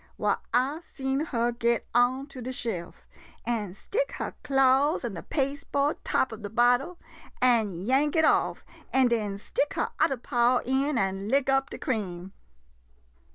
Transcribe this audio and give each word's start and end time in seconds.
Why, 0.17 0.37
I 0.51 0.79
seen 0.95 1.19
her 1.25 1.51
get 1.51 1.85
onto 1.93 2.41
de 2.41 2.51
shelf, 2.51 3.05
an' 3.45 3.75
stick 3.75 4.13
her 4.13 4.33
claws 4.43 5.05
in 5.05 5.13
de 5.13 5.21
paste 5.21 5.71
board 5.71 6.03
top 6.03 6.33
ob 6.33 6.41
de 6.41 6.49
bottle, 6.49 6.97
and 7.39 7.83
yank 7.85 8.15
it 8.15 8.25
off, 8.25 8.65
an' 8.91 9.09
den 9.09 9.37
stick 9.37 9.75
her 9.75 9.91
udder 9.99 10.17
paw 10.17 10.57
in 10.65 10.97
an' 10.97 11.27
lick 11.29 11.49
up 11.51 11.69
de 11.69 11.77
cream. 11.77 12.33